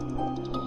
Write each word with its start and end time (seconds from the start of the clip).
Música 0.00 0.57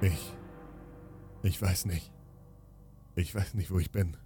Ich. 0.00 0.36
Ich 1.42 1.60
weiß 1.60 1.86
nicht. 1.86 2.12
Ich 3.16 3.34
weiß 3.34 3.54
nicht, 3.54 3.70
wo 3.70 3.78
ich 3.78 3.90
bin. 3.90 4.16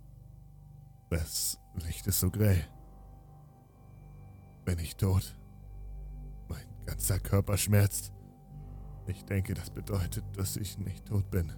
Das 1.11 1.59
Licht 1.75 2.07
ist 2.07 2.21
so 2.21 2.31
grell. 2.31 2.65
Bin 4.65 4.79
ich 4.79 4.97
tot? 4.97 5.37
Mein 6.49 6.65
ganzer 6.87 7.19
Körper 7.19 7.57
schmerzt. 7.57 8.13
Ich 9.07 9.25
denke, 9.25 9.55
das 9.55 9.71
bedeutet, 9.71 10.25
dass 10.37 10.57
ich 10.57 10.79
nicht 10.79 11.07
tot 11.07 11.31
bin. 11.31 11.53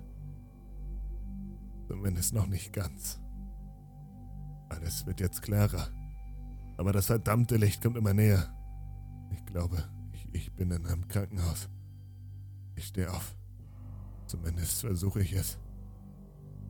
Zumindest 1.86 2.32
noch 2.32 2.46
nicht 2.46 2.72
ganz. 2.72 3.20
Alles 4.68 5.06
wird 5.06 5.20
jetzt 5.20 5.42
klarer. 5.42 5.88
Aber 6.76 6.92
das 6.92 7.06
verdammte 7.06 7.56
Licht 7.56 7.82
kommt 7.82 7.96
immer 7.96 8.14
näher. 8.14 8.52
Ich 9.30 9.44
glaube, 9.46 9.82
ich, 10.12 10.28
ich 10.32 10.52
bin 10.54 10.70
in 10.70 10.86
einem 10.86 11.06
Krankenhaus. 11.06 11.68
Ich 12.74 12.86
stehe 12.86 13.10
auf. 13.10 13.36
Zumindest 14.26 14.80
versuche 14.80 15.20
ich 15.20 15.32
es. 15.32 15.58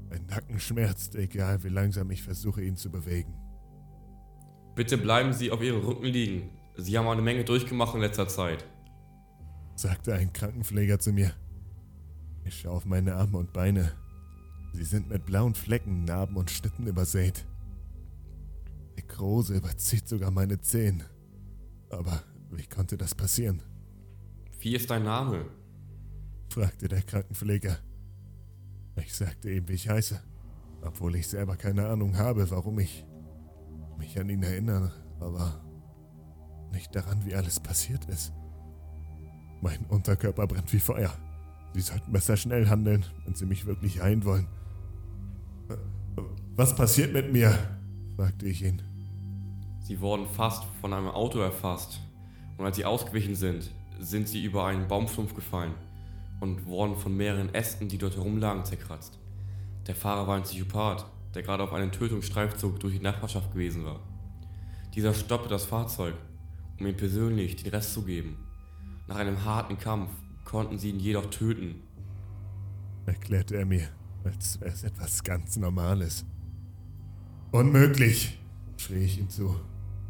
Mein 0.09 0.27
Nacken 0.27 0.61
schmerzt, 0.61 1.15
egal 1.17 1.63
wie 1.65 1.69
langsam 1.69 2.11
ich 2.11 2.23
versuche, 2.23 2.63
ihn 2.63 2.77
zu 2.77 2.91
bewegen. 2.91 3.35
Bitte 4.75 4.99
bleiben 4.99 5.33
Sie 5.33 5.51
auf 5.51 5.63
Ihrem 5.63 5.85
Rücken 5.85 6.05
liegen. 6.05 6.51
Sie 6.77 6.97
haben 6.97 7.09
eine 7.09 7.23
Menge 7.23 7.45
durchgemacht 7.45 7.95
in 7.95 8.03
letzter 8.03 8.29
Zeit. 8.29 8.65
sagte 9.75 10.15
ein 10.15 10.33
Krankenpfleger 10.33 10.99
zu 10.99 11.13
mir. 11.13 11.33
Ich 12.45 12.61
schaue 12.61 12.73
auf 12.73 12.85
meine 12.85 13.15
Arme 13.15 13.39
und 13.39 13.53
Beine. 13.53 13.93
Sie 14.73 14.85
sind 14.85 15.09
mit 15.09 15.25
blauen 15.25 15.55
Flecken, 15.55 16.05
Narben 16.05 16.37
und 16.37 16.51
Schnitten 16.51 16.87
übersät. 16.87 17.47
Nekrose 18.97 19.57
überzieht 19.57 20.07
sogar 20.07 20.31
meine 20.31 20.61
Zehen. 20.61 21.03
Aber 21.91 22.23
wie 22.51 22.67
konnte 22.67 22.97
das 22.97 23.15
passieren? 23.15 23.63
Wie 24.61 24.75
ist 24.75 24.91
dein 24.91 25.05
Name? 25.05 25.47
Fragte 26.57 26.89
der 26.89 27.03
Krankenpfleger. 27.03 27.77
Ich 28.97 29.15
sagte 29.15 29.51
ihm, 29.51 29.69
wie 29.69 29.75
ich 29.75 29.91
heiße, 29.91 30.19
obwohl 30.81 31.17
ich 31.17 31.29
selber 31.29 31.55
keine 31.55 31.87
Ahnung 31.87 32.17
habe, 32.17 32.51
warum 32.51 32.79
ich 32.79 33.05
mich 33.99 34.19
an 34.19 34.31
ihn 34.31 34.43
erinnere, 34.43 34.91
aber 35.21 35.61
nicht 36.73 36.97
daran, 36.97 37.27
wie 37.27 37.35
alles 37.35 37.61
passiert 37.61 38.07
ist. 38.07 38.33
Mein 39.61 39.85
Unterkörper 39.91 40.47
brennt 40.47 40.73
wie 40.73 40.79
Feuer. 40.79 41.13
Sie 41.75 41.83
sollten 41.83 42.11
besser 42.11 42.39
schnell 42.39 42.67
handeln, 42.71 43.05
wenn 43.27 43.35
Sie 43.35 43.45
mich 43.45 43.67
wirklich 43.67 44.01
heilen 44.01 44.25
wollen. 44.25 44.49
Was 46.55 46.75
passiert 46.75 47.13
mit 47.13 47.31
mir? 47.35 47.55
fragte 48.17 48.47
ich 48.47 48.65
ihn. 48.65 48.81
Sie 49.81 50.01
wurden 50.01 50.27
fast 50.27 50.65
von 50.81 50.95
einem 50.95 51.09
Auto 51.09 51.39
erfasst. 51.39 52.01
Und 52.57 52.65
als 52.65 52.77
sie 52.77 52.87
ausgewichen 52.87 53.35
sind, 53.35 53.71
sind 54.01 54.27
sie 54.27 54.43
über 54.43 54.65
einen 54.65 54.89
Baumstumpf 54.89 55.35
gefallen 55.35 55.75
und 56.41 56.67
wurden 56.67 56.97
von 56.97 57.17
mehreren 57.17 57.55
Ästen, 57.55 57.89
die 57.89 57.99
dort 57.99 58.17
herumlagen, 58.17 58.65
zerkratzt. 58.65 59.19
Der 59.87 59.95
Fahrer 59.95 60.27
war 60.27 60.37
ein 60.37 60.43
Psychopath, 60.43 61.07
der 61.35 61.43
gerade 61.43 61.63
auf 61.63 61.73
einem 61.73 61.93
Tötungsstreifzug 61.93 62.81
durch 62.81 62.95
die 62.95 63.03
Nachbarschaft 63.03 63.53
gewesen 63.53 63.85
war. 63.85 64.01
Dieser 64.95 65.15
stoppte 65.15 65.49
das 65.49 65.65
Fahrzeug, 65.65 66.15
um 66.81 66.87
ihm 66.87 66.97
persönlich 66.97 67.57
den 67.57 67.71
Rest 67.71 67.93
zu 67.93 68.03
geben. 68.03 68.39
Nach 69.07 69.17
einem 69.17 69.45
harten 69.45 69.79
Kampf 69.79 70.11
konnten 70.45 70.79
sie 70.79 70.91
ihn 70.91 71.01
jedoch 71.01 71.27
töten. 71.27 71.83
erklärte 73.05 73.57
er 73.57 73.67
mir, 73.67 73.89
als 74.25 74.61
wäre 74.61 74.73
es 74.73 74.83
etwas 74.83 75.23
ganz 75.23 75.57
Normales. 75.57 76.25
Unmöglich, 77.53 78.39
schrie 78.77 79.05
ich 79.05 79.19
ihm 79.19 79.29
zu 79.29 79.55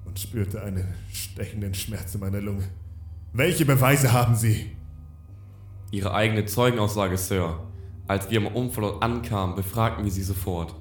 und 0.05 0.19
spürte 0.19 0.63
einen 0.63 0.87
stechenden 1.13 1.75
Schmerz 1.75 2.15
in 2.15 2.21
meiner 2.21 2.41
Lunge. 2.41 2.69
Welche 3.33 3.67
Beweise 3.67 4.13
haben 4.13 4.35
Sie? 4.35 4.71
Ihre 5.91 6.15
eigene 6.15 6.45
Zeugenaussage, 6.47 7.17
Sir. 7.17 7.61
Als 8.09 8.31
wir 8.31 8.39
am 8.39 8.47
Unfallort 8.47 9.03
ankamen, 9.03 9.57
befragten 9.57 10.05
wir 10.05 10.13
sie 10.13 10.23
sofort. 10.23 10.75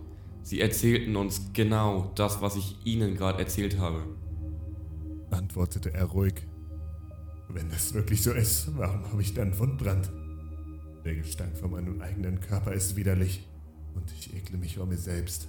Sie 0.43 0.61
erzählten 0.61 1.15
uns 1.15 1.53
genau 1.53 2.11
das, 2.15 2.41
was 2.41 2.55
ich 2.55 2.77
Ihnen 2.85 3.15
gerade 3.15 3.39
erzählt 3.39 3.79
habe. 3.79 4.03
antwortete 5.31 5.93
er 5.93 6.05
ruhig. 6.05 6.35
Wenn 7.49 7.69
das 7.69 7.93
wirklich 7.93 8.21
so 8.23 8.31
ist, 8.31 8.77
warum 8.77 9.11
habe 9.11 9.21
ich 9.21 9.33
dann 9.33 9.57
Wundbrand? 9.57 10.11
Der 11.03 11.15
Gestank 11.15 11.57
von 11.57 11.71
meinem 11.71 12.01
eigenen 12.01 12.39
Körper 12.39 12.73
ist 12.73 12.95
widerlich 12.95 13.47
und 13.95 14.11
ich 14.11 14.35
ekle 14.35 14.57
mich 14.57 14.77
vor 14.77 14.85
mir 14.85 14.97
selbst. 14.97 15.47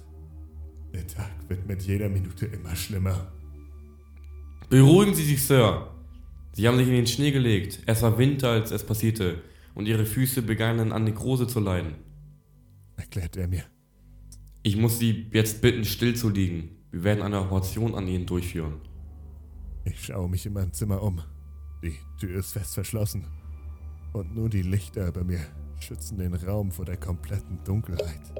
Der 0.93 1.05
Tag 1.05 1.31
wird 1.47 1.67
mit 1.67 1.81
jeder 1.83 2.09
Minute 2.09 2.45
immer 2.45 2.75
schlimmer. 2.75 3.31
Beruhigen 4.69 5.13
Sie 5.13 5.23
sich, 5.23 5.43
Sir. 5.43 5.91
Sie 6.57 6.67
haben 6.67 6.79
sich 6.79 6.87
in 6.87 6.95
den 6.95 7.05
Schnee 7.05 7.29
gelegt. 7.29 7.83
Es 7.85 8.01
war 8.01 8.17
Winter, 8.17 8.49
als 8.49 8.71
es 8.71 8.83
passierte. 8.83 9.43
Und 9.75 9.87
Ihre 9.87 10.07
Füße 10.07 10.41
begannen 10.41 10.91
an 10.91 11.03
Nekrose 11.03 11.45
zu 11.45 11.59
leiden. 11.59 11.93
erklärte 12.95 13.41
er 13.41 13.47
mir. 13.47 13.63
Ich 14.63 14.75
muss 14.75 14.97
Sie 14.97 15.27
jetzt 15.31 15.61
bitten, 15.61 15.85
still 15.85 16.15
zu 16.15 16.29
liegen. 16.29 16.71
Wir 16.89 17.03
werden 17.03 17.21
eine 17.21 17.41
Operation 17.41 17.93
an 17.93 18.07
Ihnen 18.07 18.25
durchführen. 18.25 18.81
Ich 19.85 20.03
schaue 20.03 20.27
mich 20.27 20.47
in 20.47 20.53
meinem 20.53 20.73
Zimmer 20.73 21.03
um. 21.03 21.21
Die 21.83 21.93
Tür 22.19 22.39
ist 22.39 22.53
fest 22.53 22.73
verschlossen. 22.73 23.27
Und 24.13 24.33
nur 24.33 24.49
die 24.49 24.63
Lichter 24.63 25.09
über 25.09 25.23
mir 25.23 25.45
schützen 25.79 26.17
den 26.17 26.33
Raum 26.33 26.71
vor 26.71 26.85
der 26.85 26.97
kompletten 26.97 27.63
Dunkelheit. 27.65 28.33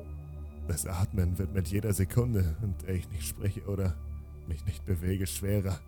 Das 0.67 0.87
Atmen 0.87 1.37
wird 1.37 1.53
mit 1.53 1.67
jeder 1.67 1.93
Sekunde, 1.93 2.57
in 2.63 2.73
der 2.79 2.95
ich 2.95 3.07
nicht 3.11 3.27
spreche 3.27 3.61
oder 3.67 3.95
mich 4.47 4.65
nicht 4.65 4.87
bewege, 4.87 5.27
schwerer. 5.27 5.79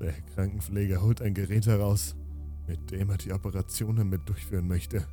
Der 0.00 0.12
Krankenpfleger 0.34 1.02
holt 1.02 1.22
ein 1.22 1.34
Gerät 1.34 1.66
heraus, 1.66 2.14
mit 2.66 2.90
dem 2.90 3.10
er 3.10 3.16
die 3.16 3.32
Operationen 3.32 4.08
mit 4.08 4.28
durchführen 4.28 4.68
möchte. 4.68 5.06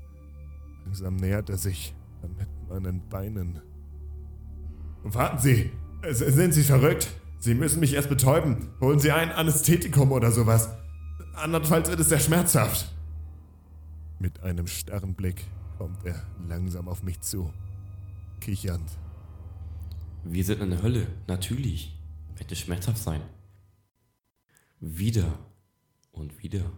Langsam 0.86 1.16
nähert 1.16 1.50
er 1.50 1.58
sich 1.58 1.94
mit 2.38 2.48
meinen 2.70 3.08
Beinen. 3.10 3.62
Warten 5.04 5.40
Sie! 5.40 5.72
Sind 6.12 6.54
Sie 6.54 6.64
verrückt? 6.64 7.10
Sie 7.40 7.54
müssen 7.54 7.80
mich 7.80 7.94
erst 7.94 8.10
betäuben. 8.10 8.70
Holen 8.80 9.00
Sie 9.00 9.12
ein 9.12 9.32
Anästhetikum 9.32 10.12
oder 10.12 10.32
sowas. 10.32 10.70
Andernfalls 11.36 11.90
wird 11.90 12.00
es 12.00 12.10
sehr 12.10 12.20
schmerzhaft. 12.20 12.92
Mit 14.20 14.42
einem 14.44 14.68
starren 14.68 15.16
Blick 15.16 15.44
kommt 15.78 16.06
er 16.06 16.24
langsam 16.48 16.88
auf 16.88 17.02
mich 17.04 17.20
zu, 17.22 17.52
kichernd. 18.40 18.92
Wir 20.24 20.44
sind 20.44 20.62
in 20.62 20.70
der 20.70 20.84
Hölle. 20.84 21.08
Natürlich. 21.28 22.00
Wird 22.38 22.52
es 22.52 22.60
schmerzhaft 22.60 23.00
sein. 23.00 23.22
Wieder 24.84 25.38
und 26.12 26.42
wieder 26.42 26.72